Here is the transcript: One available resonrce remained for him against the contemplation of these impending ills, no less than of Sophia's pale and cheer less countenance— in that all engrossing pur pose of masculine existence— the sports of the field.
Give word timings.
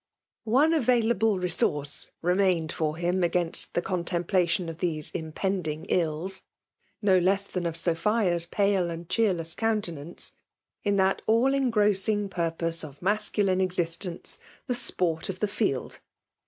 One 0.49 0.73
available 0.73 1.37
resonrce 1.37 2.09
remained 2.23 2.71
for 2.71 2.97
him 2.97 3.21
against 3.23 3.75
the 3.75 3.83
contemplation 3.83 4.67
of 4.67 4.79
these 4.79 5.11
impending 5.11 5.85
ills, 5.89 6.41
no 7.03 7.19
less 7.19 7.45
than 7.45 7.67
of 7.67 7.77
Sophia's 7.77 8.47
pale 8.47 8.89
and 8.89 9.07
cheer 9.07 9.31
less 9.31 9.53
countenance— 9.53 10.31
in 10.83 10.95
that 10.95 11.21
all 11.27 11.53
engrossing 11.53 12.29
pur 12.29 12.49
pose 12.49 12.83
of 12.83 12.99
masculine 12.99 13.61
existence— 13.61 14.39
the 14.65 14.73
sports 14.73 15.29
of 15.29 15.37
the 15.39 15.47
field. 15.47 15.99